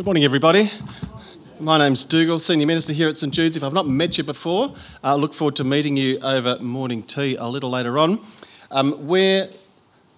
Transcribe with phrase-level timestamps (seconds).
[0.00, 0.70] Good morning, everybody.
[1.58, 3.58] My name's Dougal, Senior Minister here at St Jude's.
[3.58, 7.36] If I've not met you before, I look forward to meeting you over morning tea
[7.36, 8.24] a little later on.
[8.70, 9.50] Um, we're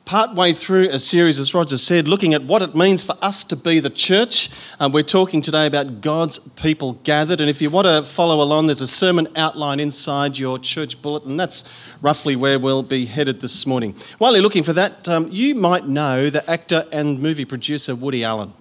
[0.04, 3.56] partway through a series, as Roger said, looking at what it means for us to
[3.56, 4.50] be the church.
[4.78, 7.40] Um, we're talking today about God's people gathered.
[7.40, 11.36] And if you want to follow along, there's a sermon outline inside your church bulletin.
[11.36, 11.64] That's
[12.00, 13.96] roughly where we'll be headed this morning.
[14.18, 18.22] While you're looking for that, um, you might know the actor and movie producer Woody
[18.22, 18.52] Allen.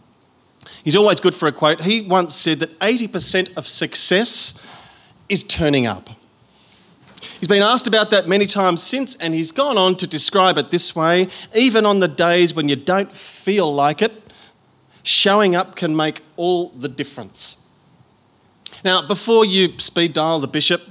[0.84, 1.82] He's always good for a quote.
[1.82, 4.60] He once said that 80% of success
[5.30, 6.10] is turning up.
[7.40, 10.72] He's been asked about that many times since, and he's gone on to describe it
[10.72, 14.12] this way even on the days when you don't feel like it,
[15.04, 17.58] showing up can make all the difference.
[18.84, 20.82] Now, before you speed dial the bishop,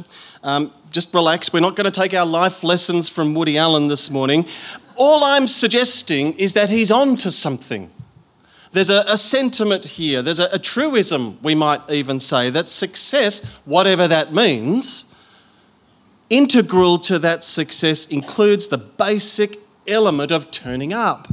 [0.43, 1.53] um, just relax.
[1.53, 4.47] We're not going to take our life lessons from Woody Allen this morning.
[4.97, 7.91] All I'm suggesting is that he's on to something.
[8.73, 13.45] There's a, a sentiment here, there's a, a truism, we might even say, that success,
[13.65, 15.07] whatever that means,
[16.29, 21.27] integral to that success includes the basic element of turning up.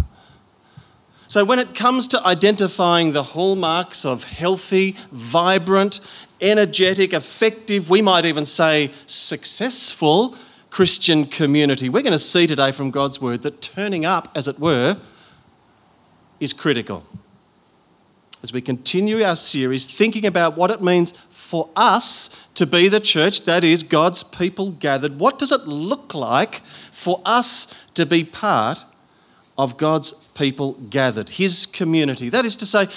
[1.28, 6.00] So, when it comes to identifying the hallmarks of healthy, vibrant,
[6.42, 10.36] energetic, effective, we might even say successful
[10.72, 14.58] Christian community, we're going to see today from God's word that turning up, as it
[14.58, 14.98] were,
[16.40, 17.04] is critical
[18.48, 23.02] as we continue our series thinking about what it means for us to be the
[23.02, 25.20] church, that is, God's people gathered.
[25.20, 28.86] What does it look like for us to be part
[29.58, 32.30] of God's people gathered, His community?
[32.30, 32.88] That is to say,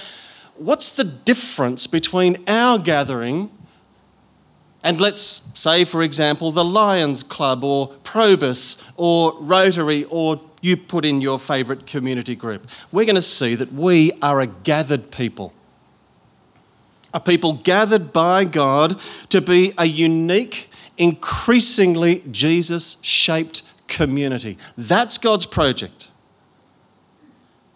[0.54, 3.50] what's the difference between our gathering
[4.84, 11.04] and let's say, for example, the Lions Club or Probus or Rotary or you put
[11.04, 12.68] in your favourite community group.
[12.92, 15.52] We're going to see that we are a gathered people.
[17.12, 19.00] A people gathered by God
[19.30, 24.56] to be a unique, increasingly Jesus shaped community.
[24.76, 26.10] That's God's project.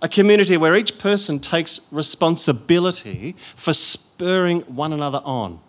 [0.02, 5.60] A community where each person takes responsibility for spurring one another on.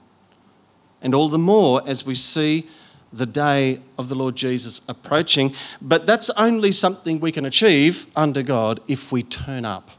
[1.01, 2.67] And all the more as we see
[3.15, 5.53] the day of the Lord Jesus approaching.
[5.81, 9.91] But that's only something we can achieve under God if we turn up.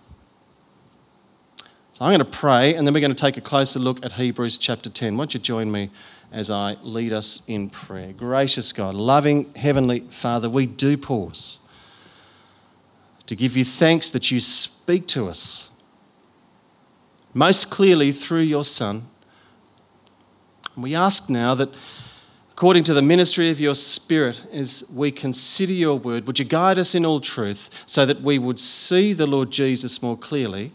[1.92, 4.12] So I'm going to pray and then we're going to take a closer look at
[4.12, 5.16] Hebrews chapter 10.
[5.16, 5.90] Won't you join me
[6.30, 8.12] as I lead us in prayer?
[8.12, 11.58] Gracious God, loving Heavenly Father, we do pause
[13.26, 15.70] to give you thanks that you speak to us
[17.32, 19.06] most clearly through your Son.
[20.74, 21.70] And we ask now that
[22.56, 26.78] according to the ministry of your Spirit, as we consider your word, would you guide
[26.78, 30.72] us in all truth so that we would see the Lord Jesus more clearly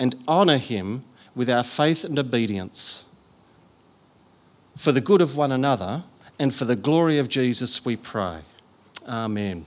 [0.00, 1.04] and honour him
[1.36, 3.04] with our faith and obedience?
[4.76, 6.02] For the good of one another
[6.36, 8.40] and for the glory of Jesus, we pray.
[9.06, 9.64] Amen.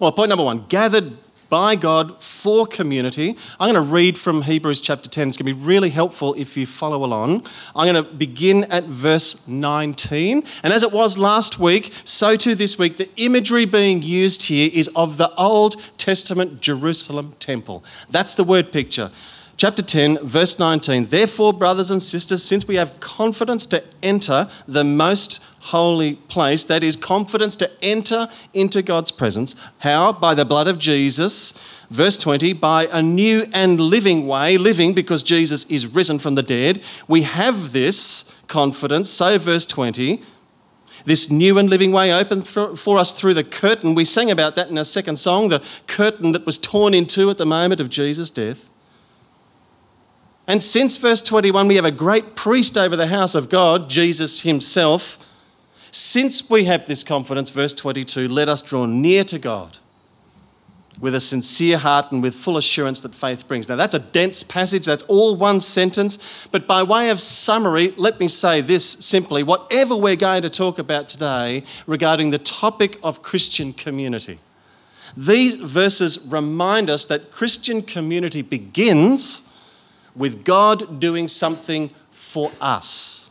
[0.00, 1.16] Well, point number one gathered
[1.54, 3.36] by God for community.
[3.60, 5.28] I'm going to read from Hebrews chapter 10.
[5.28, 7.46] It's going to be really helpful if you follow along.
[7.76, 10.42] I'm going to begin at verse 19.
[10.64, 14.68] And as it was last week, so too this week, the imagery being used here
[14.74, 17.84] is of the Old Testament Jerusalem temple.
[18.10, 19.12] That's the word picture.
[19.56, 21.06] Chapter 10, verse 19.
[21.06, 26.82] Therefore, brothers and sisters, since we have confidence to enter the most holy place, that
[26.82, 30.12] is, confidence to enter into God's presence, how?
[30.12, 31.54] By the blood of Jesus.
[31.88, 36.42] Verse 20, by a new and living way, living because Jesus is risen from the
[36.42, 36.82] dead.
[37.06, 39.08] We have this confidence.
[39.08, 40.20] So, verse 20,
[41.04, 43.94] this new and living way opened for us through the curtain.
[43.94, 47.30] We sang about that in our second song, the curtain that was torn in two
[47.30, 48.68] at the moment of Jesus' death.
[50.46, 54.42] And since verse 21, we have a great priest over the house of God, Jesus
[54.42, 55.18] himself.
[55.90, 59.78] Since we have this confidence, verse 22, let us draw near to God
[61.00, 63.68] with a sincere heart and with full assurance that faith brings.
[63.68, 66.18] Now, that's a dense passage, that's all one sentence,
[66.50, 70.78] but by way of summary, let me say this simply whatever we're going to talk
[70.78, 74.38] about today regarding the topic of Christian community,
[75.16, 79.43] these verses remind us that Christian community begins
[80.16, 83.30] with God doing something for us.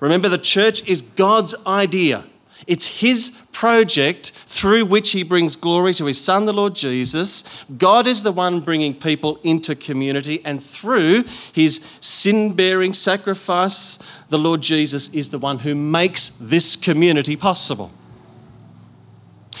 [0.00, 2.24] Remember, the church is God's idea.
[2.66, 7.44] It's His project through which He brings glory to His Son, the Lord Jesus.
[7.76, 14.38] God is the one bringing people into community, and through His sin bearing sacrifice, the
[14.38, 17.90] Lord Jesus is the one who makes this community possible.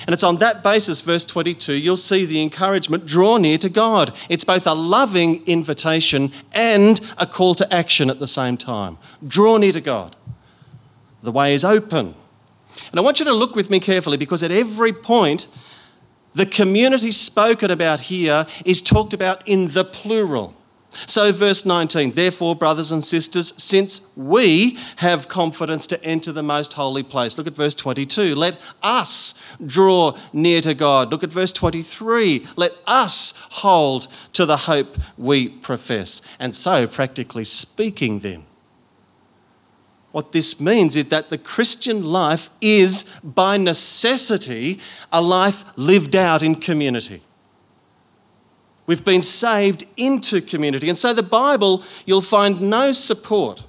[0.06, 4.14] And it's on that basis, verse 22, you'll see the encouragement draw near to God.
[4.28, 8.98] It's both a loving invitation and a call to action at the same time.
[9.26, 10.16] Draw near to God.
[11.20, 12.14] The way is open.
[12.90, 15.46] And I want you to look with me carefully because at every point,
[16.34, 20.54] the community spoken about here is talked about in the plural.
[21.06, 26.74] So, verse 19, therefore, brothers and sisters, since we have confidence to enter the most
[26.74, 27.38] holy place.
[27.38, 28.34] Look at verse 22.
[28.34, 29.34] Let us
[29.64, 31.10] draw near to God.
[31.10, 32.46] Look at verse 23.
[32.56, 36.22] Let us hold to the hope we profess.
[36.38, 38.46] And so, practically speaking, then,
[40.12, 44.78] what this means is that the Christian life is, by necessity,
[45.10, 47.22] a life lived out in community.
[48.92, 50.86] We've been saved into community.
[50.90, 53.62] And so the Bible, you'll find no support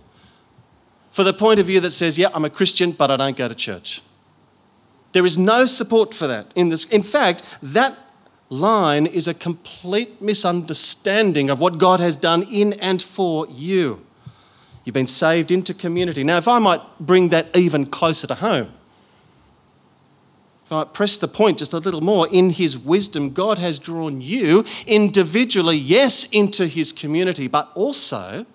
[1.14, 3.48] for the point of view that says, yeah, I'm a Christian, but I don't go
[3.48, 4.02] to church.
[5.14, 6.84] There is no support for that in this.
[6.84, 7.98] In fact, that
[8.50, 14.06] line is a complete misunderstanding of what God has done in and for you.
[14.84, 16.26] You've been saved into community.
[16.26, 18.74] Now, if I might bring that even closer to home,
[20.74, 24.66] might press the point just a little more, in His wisdom, God has drawn you
[24.86, 28.46] individually, yes, into His community, but also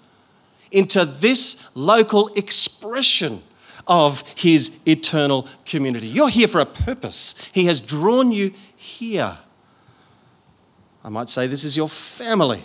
[0.70, 3.43] into this local expression
[3.87, 6.06] of His eternal community.
[6.06, 7.35] You're here for a purpose.
[7.53, 9.38] He has drawn you here.
[11.05, 12.65] I might say this is your family.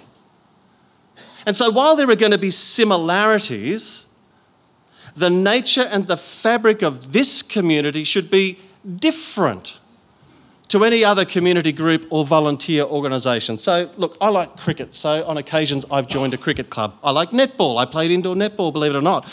[1.45, 4.05] And so, while there are going to be similarities,
[5.15, 8.59] the nature and the fabric of this community should be
[8.97, 9.77] different
[10.73, 13.59] to any other community group or volunteer organisation.
[13.59, 16.95] So, look, I like cricket, so on occasions I've joined a cricket club.
[17.03, 19.29] I like netball, I played indoor netball, believe it or not.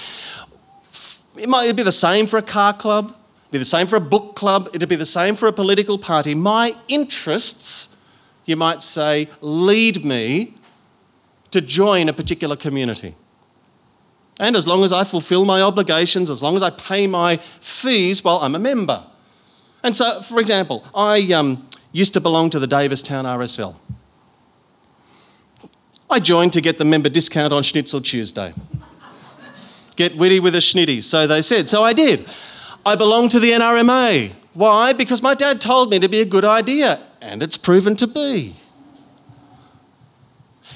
[1.36, 4.00] It might be the same for a car club, it'd be the same for a
[4.00, 6.34] book club, it'd be the same for a political party.
[6.34, 7.96] My interests,
[8.44, 10.54] you might say, lead me
[11.52, 13.14] to join a particular community.
[14.38, 18.22] And as long as I fulfill my obligations, as long as I pay my fees,
[18.22, 19.06] well, I'm a member.
[19.82, 23.76] And so, for example, I um, used to belong to the Davistown RSL.
[26.08, 28.52] I joined to get the member discount on Schnitzel Tuesday.
[29.96, 31.68] Get witty with a schnitty, so they said.
[31.68, 32.28] So I did.
[32.84, 34.32] I belong to the NRMA.
[34.54, 34.92] Why?
[34.92, 38.56] Because my dad told me to be a good idea, and it's proven to be.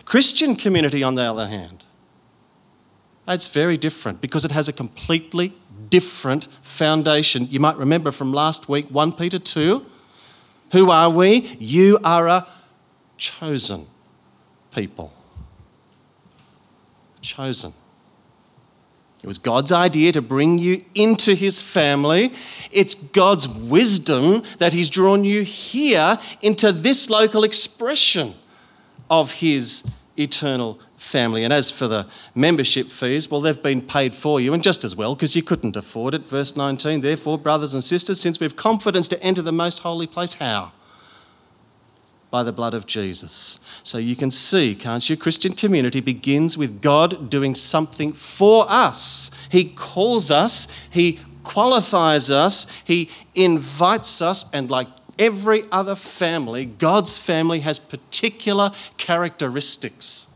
[0.05, 1.85] Christian community, on the other hand,
[3.27, 5.55] it's very different because it has a completely
[5.95, 7.47] different foundation.
[7.53, 9.87] You might remember from last week, 1 Peter 2.
[10.73, 11.57] Who are we?
[11.61, 12.49] You are a
[13.17, 13.87] chosen
[14.75, 15.13] people.
[17.21, 17.73] Chosen.
[19.23, 22.33] It was God's idea to bring you into his family.
[22.73, 28.35] It's God's wisdom that he's drawn you here into this local expression
[29.09, 29.85] of his
[30.17, 31.45] eternal family.
[31.45, 34.95] And as for the membership fees, well, they've been paid for you, and just as
[34.95, 36.27] well, because you couldn't afford it.
[36.27, 40.07] Verse 19, therefore, brothers and sisters, since we have confidence to enter the most holy
[40.07, 40.73] place, how?
[42.31, 43.59] By the blood of Jesus.
[43.83, 45.17] So you can see, can't you?
[45.17, 49.31] Christian community begins with God doing something for us.
[49.51, 54.89] He calls us, He qualifies us, He invites us, and like
[55.19, 60.27] every other family, God's family has particular characteristics.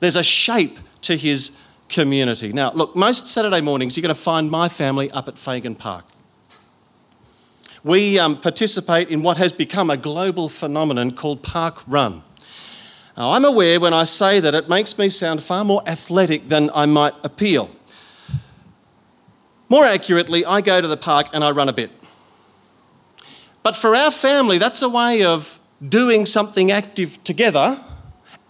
[0.00, 1.52] There's a shape to his
[1.88, 2.52] community.
[2.52, 6.04] Now, look, most Saturday mornings you're going to find my family up at Fagan Park.
[7.84, 12.22] We um, participate in what has become a global phenomenon called Park Run.
[13.16, 16.70] Now, I'm aware when I say that it makes me sound far more athletic than
[16.74, 17.70] I might appeal.
[19.68, 21.90] More accurately, I go to the park and I run a bit.
[23.62, 27.82] But for our family, that's a way of doing something active together,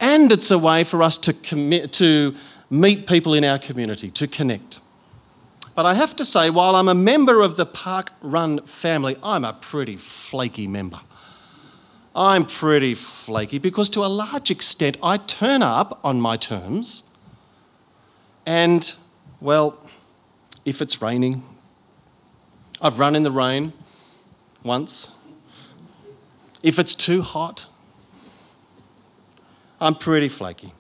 [0.01, 2.35] and it's a way for us to, commit, to
[2.71, 4.81] meet people in our community, to connect.
[5.75, 9.45] But I have to say, while I'm a member of the Park Run family, I'm
[9.45, 11.01] a pretty flaky member.
[12.15, 17.05] I'm pretty flaky because, to a large extent, I turn up on my terms,
[18.45, 18.93] and,
[19.41, 19.79] well,
[20.65, 21.43] if it's raining,
[22.83, 23.73] I've run in the rain,
[24.65, 25.11] once.
[26.63, 27.67] If it's too hot,
[29.81, 30.73] I'm pretty flaky.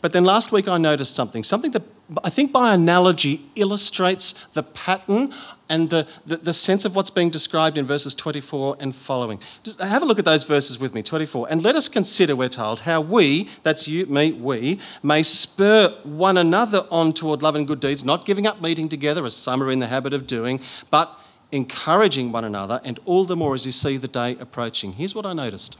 [0.00, 1.82] But then last week I noticed something, something that
[2.24, 5.32] I think by analogy illustrates the pattern
[5.68, 9.38] and the, the, the, sense of what's being described in verses 24 and following.
[9.62, 11.46] Just have a look at those verses with me, 24.
[11.48, 16.36] And let us consider, we're told, how we, that's you, me, we, may spur one
[16.36, 19.70] another on toward love and good deeds, not giving up meeting together as some are
[19.70, 20.60] in the habit of doing,
[20.90, 21.16] but
[21.52, 24.92] encouraging one another, and all the more as you see the day approaching.
[24.92, 25.78] Here's what I noticed.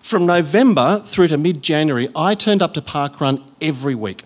[0.00, 4.22] From November through to mid January, I turned up to Parkrun every week.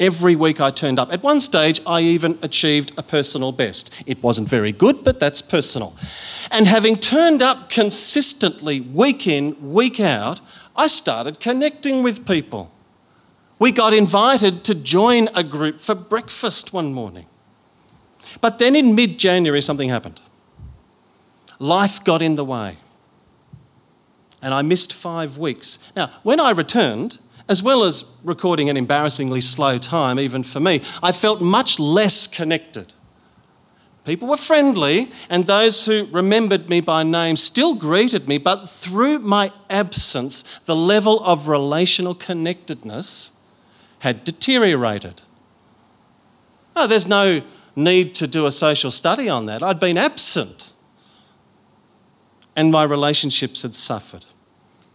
[0.00, 1.12] Every week I turned up.
[1.12, 3.92] At one stage, I even achieved a personal best.
[4.04, 5.96] It wasn't very good, but that's personal.
[6.50, 10.40] And having turned up consistently, week in, week out,
[10.74, 12.72] I started connecting with people.
[13.60, 17.26] We got invited to join a group for breakfast one morning.
[18.40, 20.20] But then in mid January, something happened.
[21.58, 22.78] Life got in the way
[24.42, 25.78] and I missed five weeks.
[25.94, 30.82] Now, when I returned, as well as recording an embarrassingly slow time, even for me,
[31.02, 32.92] I felt much less connected.
[34.04, 39.20] People were friendly, and those who remembered me by name still greeted me, but through
[39.20, 43.30] my absence, the level of relational connectedness
[44.00, 45.22] had deteriorated.
[46.74, 47.42] Oh, there's no
[47.76, 49.62] need to do a social study on that.
[49.62, 50.72] I'd been absent,
[52.54, 54.24] and my relationships had suffered.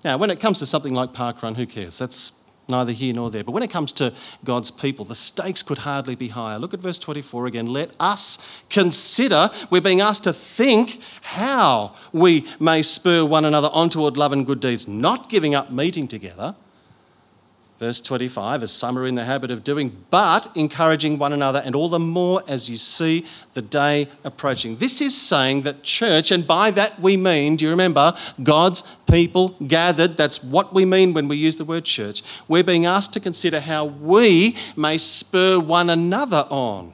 [0.03, 1.97] Now, when it comes to something like parkrun, who cares?
[1.97, 2.31] That's
[2.69, 3.43] neither here nor there.
[3.43, 6.59] But when it comes to God's people, the stakes could hardly be higher.
[6.59, 7.67] Look at verse 24 again.
[7.67, 8.37] Let us
[8.69, 14.33] consider, we're being asked to think how we may spur one another on toward love
[14.33, 16.55] and good deeds, not giving up meeting together
[17.79, 21.75] Verse 25, as some are in the habit of doing, but encouraging one another, and
[21.75, 24.77] all the more as you see the day approaching.
[24.77, 29.49] This is saying that church, and by that we mean, do you remember, God's people
[29.67, 32.23] gathered, that's what we mean when we use the word church.
[32.47, 36.93] We're being asked to consider how we may spur one another on.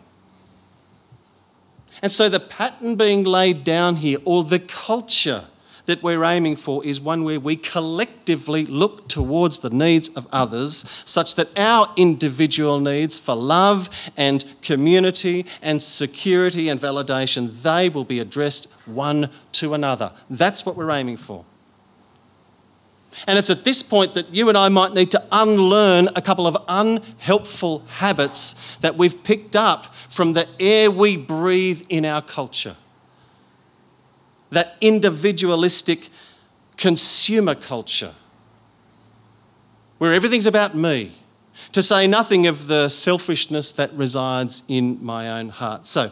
[2.01, 5.45] And so the pattern being laid down here, or the culture,
[5.85, 10.85] that we're aiming for is one where we collectively look towards the needs of others,
[11.05, 18.05] such that our individual needs for love and community and security and validation, they will
[18.05, 20.13] be addressed one to another.
[20.29, 21.45] That's what we're aiming for.
[23.27, 26.47] And it's at this point that you and I might need to unlearn a couple
[26.47, 32.75] of unhelpful habits that we've picked up from the air we breathe in our culture
[34.53, 36.09] that individualistic
[36.77, 38.13] consumer culture
[39.97, 41.15] where everything's about me,
[41.71, 45.85] to say nothing of the selfishness that resides in my own heart.
[45.85, 46.11] So,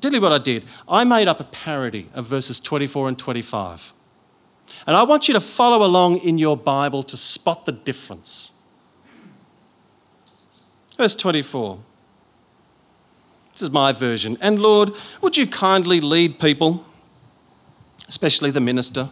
[0.00, 0.64] tell you what I did.
[0.88, 3.92] I made up a parody of verses 24 and 25.
[4.86, 8.52] And I want you to follow along in your Bible to spot the difference.
[10.96, 11.78] Verse 24.
[13.52, 14.36] This is my version.
[14.40, 14.90] And Lord,
[15.22, 16.84] would you kindly lead people?
[18.10, 19.08] Especially the minister,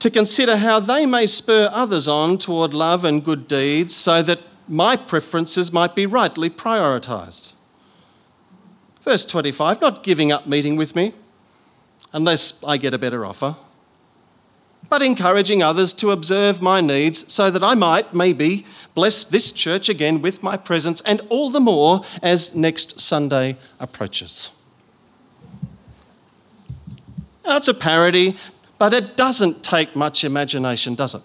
[0.00, 4.40] to consider how they may spur others on toward love and good deeds so that
[4.66, 7.54] my preferences might be rightly prioritised.
[9.04, 11.14] Verse 25 not giving up meeting with me
[12.12, 13.54] unless I get a better offer,
[14.90, 18.66] but encouraging others to observe my needs so that I might, maybe,
[18.96, 24.55] bless this church again with my presence and all the more as next Sunday approaches.
[27.46, 28.36] It's a parody,
[28.78, 31.22] but it doesn't take much imagination, does it?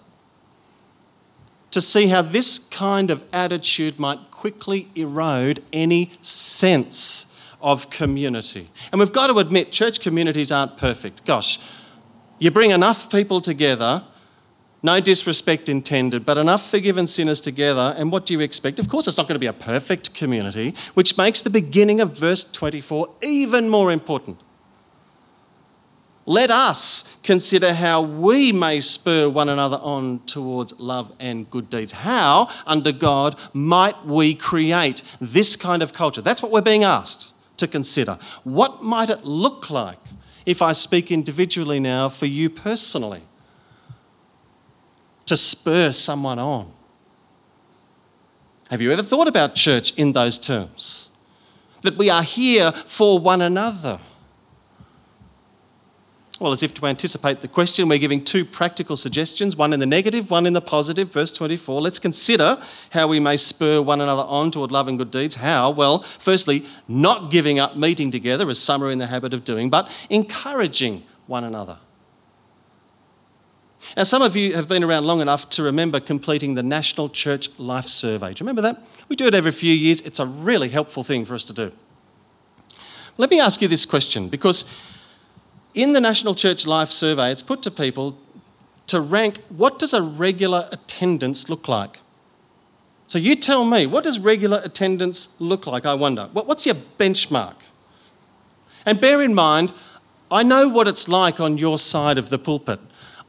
[1.72, 7.26] To see how this kind of attitude might quickly erode any sense
[7.60, 8.70] of community.
[8.90, 11.24] And we've got to admit, church communities aren't perfect.
[11.24, 11.58] Gosh,
[12.38, 14.04] you bring enough people together,
[14.82, 18.78] no disrespect intended, but enough forgiven sinners together, and what do you expect?
[18.80, 22.18] Of course, it's not going to be a perfect community, which makes the beginning of
[22.18, 24.40] verse 24 even more important.
[26.32, 31.92] Let us consider how we may spur one another on towards love and good deeds.
[31.92, 36.22] How, under God, might we create this kind of culture?
[36.22, 38.18] That's what we're being asked to consider.
[38.44, 39.98] What might it look like
[40.46, 43.24] if I speak individually now for you personally?
[45.26, 46.72] To spur someone on.
[48.70, 51.10] Have you ever thought about church in those terms?
[51.82, 54.00] That we are here for one another
[56.42, 59.86] well, as if to anticipate the question, we're giving two practical suggestions one in the
[59.86, 61.12] negative, one in the positive.
[61.12, 61.80] Verse 24.
[61.80, 65.36] Let's consider how we may spur one another on toward love and good deeds.
[65.36, 65.70] How?
[65.70, 69.70] Well, firstly, not giving up meeting together, as some are in the habit of doing,
[69.70, 71.78] but encouraging one another.
[73.96, 77.48] Now, some of you have been around long enough to remember completing the National Church
[77.58, 78.34] Life Survey.
[78.34, 78.82] Do you remember that?
[79.08, 80.00] We do it every few years.
[80.00, 81.72] It's a really helpful thing for us to do.
[83.18, 84.64] Let me ask you this question because
[85.74, 88.18] in the National Church Life Survey, it's put to people
[88.88, 92.00] to rank what does a regular attendance look like?
[93.06, 95.84] So you tell me, what does regular attendance look like?
[95.84, 96.28] I wonder.
[96.32, 97.56] What's your benchmark?
[98.86, 99.72] And bear in mind,
[100.30, 102.80] I know what it's like on your side of the pulpit.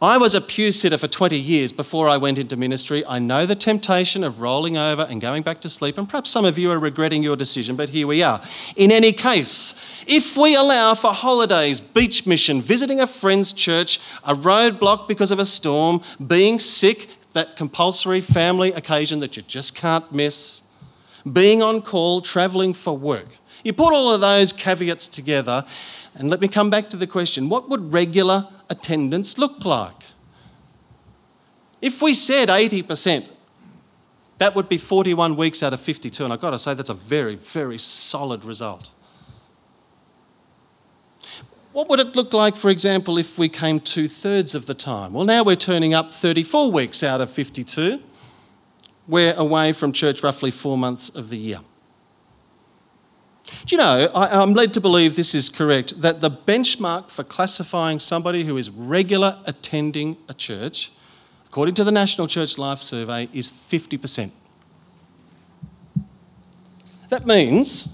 [0.04, 3.06] I was a pew sitter for 20 years before I went into ministry.
[3.06, 6.44] I know the temptation of rolling over and going back to sleep, and perhaps some
[6.44, 8.42] of you are regretting your decision, but here we are.
[8.76, 14.36] In any case, if we allow for holidays, beach mission, visiting a friend's church, a
[14.36, 20.12] roadblock because of a storm, being sick, that compulsory family occasion that you just can't
[20.12, 20.64] miss,
[21.32, 25.64] being on call, travelling for work, you put all of those caveats together,
[26.16, 30.04] and let me come back to the question what would regular attendance look like?
[31.82, 33.30] If we said 80%,
[34.40, 36.94] that would be 41 weeks out of 52, and I've got to say that's a
[36.94, 38.90] very, very solid result.
[41.72, 45.14] What would it look like, for example, if we came two thirds of the time?
[45.14, 48.00] Well, now we're turning up 34 weeks out of 52.
[49.08, 51.62] We're away from church roughly four months of the year.
[53.46, 57.24] Do you know, I, am led to believe this is correct that the benchmark for
[57.24, 60.92] classifying somebody who is regular attending a church,
[61.48, 64.32] according to the National Church Life Survey, is 50%.
[67.10, 67.90] That means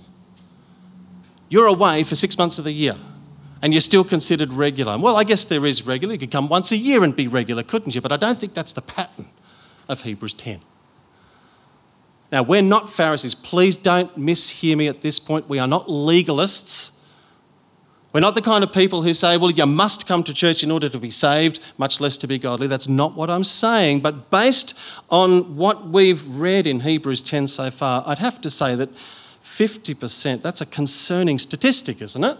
[1.49, 2.95] you're away for six months of the year
[3.61, 4.97] and you're still considered regular.
[4.97, 6.13] Well, I guess there is regular.
[6.13, 8.01] You could come once a year and be regular, couldn't you?
[8.01, 9.27] But I don't think that's the pattern
[9.89, 10.61] of Hebrews 10.
[12.31, 13.33] Now, we're not Pharisees.
[13.33, 15.49] Please don't mishear me at this point.
[15.49, 16.91] We are not legalists.
[18.11, 20.71] We're not the kind of people who say, well, you must come to church in
[20.71, 22.67] order to be saved, much less to be godly.
[22.67, 24.01] That's not what I'm saying.
[24.01, 24.77] But based
[25.09, 28.89] on what we've read in Hebrews 10 so far, I'd have to say that
[29.43, 32.37] 50%, that's a concerning statistic, isn't it?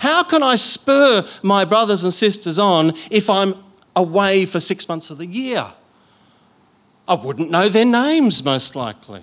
[0.00, 3.54] How can I spur my brothers and sisters on if I'm
[3.94, 5.72] away for six months of the year?
[7.08, 9.22] I wouldn't know their names, most likely.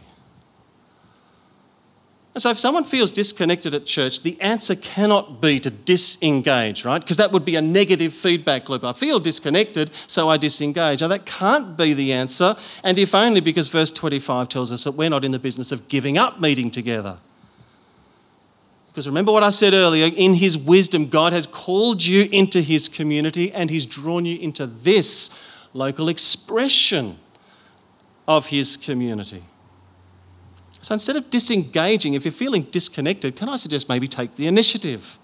[2.33, 6.99] And so, if someone feels disconnected at church, the answer cannot be to disengage, right?
[6.99, 8.83] Because that would be a negative feedback loop.
[8.83, 11.01] I feel disconnected, so I disengage.
[11.01, 14.93] Now, that can't be the answer, and if only because verse 25 tells us that
[14.93, 17.19] we're not in the business of giving up meeting together.
[18.87, 22.87] Because remember what I said earlier in His wisdom, God has called you into His
[22.87, 25.29] community and He's drawn you into this
[25.73, 27.19] local expression
[28.27, 29.43] of his community.
[30.81, 35.17] So instead of disengaging, if you're feeling disconnected, can I suggest maybe take the initiative?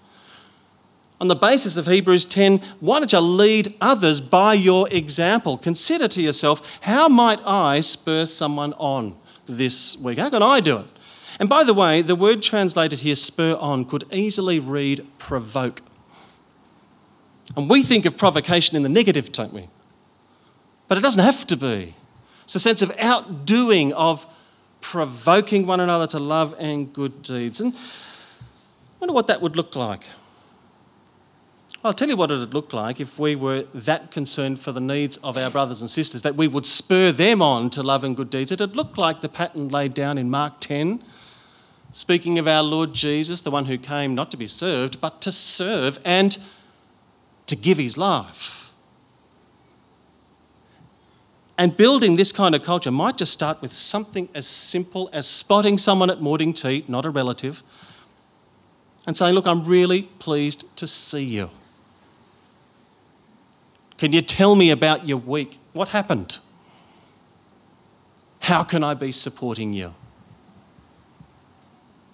[1.20, 5.58] On the basis of Hebrews 10, why don't you lead others by your example?
[5.58, 10.18] Consider to yourself, how might I spur someone on this week?
[10.18, 10.86] How can I do it?
[11.38, 15.82] And by the way, the word translated here, spur on, could easily read provoke.
[17.54, 19.68] And we think of provocation in the negative, don't we?
[20.88, 21.94] But it doesn't have to be.
[22.50, 24.26] It's a sense of outdoing, of
[24.80, 27.60] provoking one another to love and good deeds.
[27.60, 27.78] And I
[28.98, 30.02] wonder what that would look like.
[31.84, 34.80] I'll tell you what it would look like if we were that concerned for the
[34.80, 38.16] needs of our brothers and sisters, that we would spur them on to love and
[38.16, 38.50] good deeds.
[38.50, 41.04] It'd look like the pattern laid down in Mark 10,
[41.92, 45.30] speaking of our Lord Jesus, the one who came not to be served, but to
[45.30, 46.36] serve and
[47.46, 48.69] to give his life.
[51.60, 55.76] And building this kind of culture might just start with something as simple as spotting
[55.76, 57.62] someone at morning tea, not a relative,
[59.06, 61.50] and saying, Look, I'm really pleased to see you.
[63.98, 65.58] Can you tell me about your week?
[65.74, 66.38] What happened?
[68.38, 69.94] How can I be supporting you?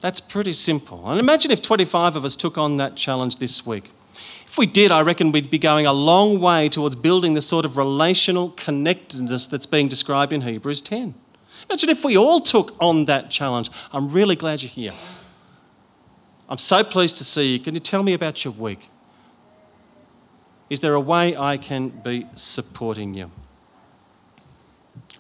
[0.01, 1.09] That's pretty simple.
[1.09, 3.93] And imagine if 25 of us took on that challenge this week.
[4.47, 7.65] If we did, I reckon we'd be going a long way towards building the sort
[7.65, 11.15] of relational connectedness that's being described in Hebrews 10.
[11.69, 13.71] Imagine if we all took on that challenge.
[13.93, 14.95] I'm really glad you're here.
[16.49, 17.59] I'm so pleased to see you.
[17.59, 18.89] Can you tell me about your week?
[20.71, 23.31] Is there a way I can be supporting you?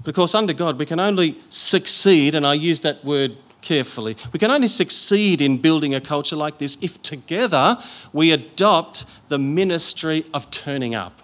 [0.00, 3.36] But of course, under God, we can only succeed, and I use that word
[3.66, 4.16] carefully.
[4.32, 7.76] We can only succeed in building a culture like this if together
[8.12, 11.20] we adopt the ministry of turning up.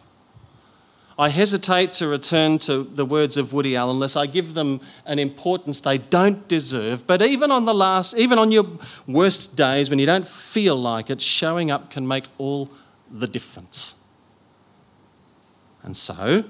[1.16, 5.20] I hesitate to return to the words of Woody Allen unless I give them an
[5.20, 7.06] importance they don't deserve.
[7.06, 8.66] But even on the last, even on your
[9.06, 12.70] worst days when you don't feel like it, showing up can make all
[13.08, 13.94] the difference.
[15.84, 16.44] And so,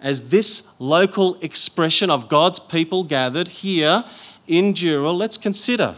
[0.00, 4.04] as this local expression of God's people gathered here
[4.50, 4.74] in
[5.16, 5.96] let's consider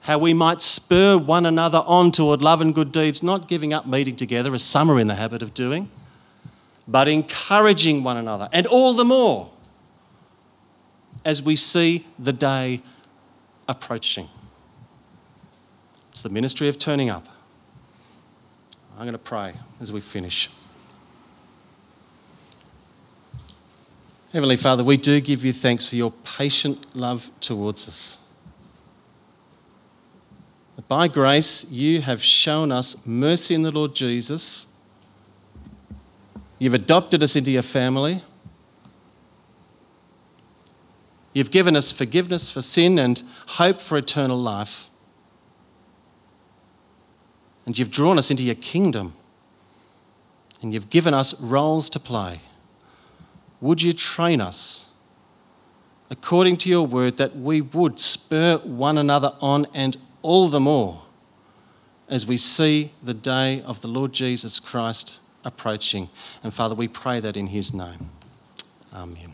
[0.00, 3.86] how we might spur one another on toward love and good deeds, not giving up
[3.86, 5.90] meeting together, as some are in the habit of doing,
[6.88, 9.50] but encouraging one another, and all the more
[11.24, 12.82] as we see the day
[13.68, 14.28] approaching.
[16.10, 17.26] It's the ministry of turning up.
[18.96, 20.50] I'm going to pray as we finish.
[24.34, 28.18] Heavenly Father, we do give you thanks for your patient love towards us.
[30.88, 34.66] By grace, you have shown us mercy in the Lord Jesus.
[36.58, 38.24] You've adopted us into your family.
[41.32, 44.88] You've given us forgiveness for sin and hope for eternal life.
[47.66, 49.14] And you've drawn us into your kingdom.
[50.60, 52.40] And you've given us roles to play.
[53.64, 54.88] Would you train us
[56.10, 61.04] according to your word that we would spur one another on and all the more
[62.06, 66.10] as we see the day of the Lord Jesus Christ approaching?
[66.42, 68.10] And Father, we pray that in his name.
[68.92, 69.33] Amen.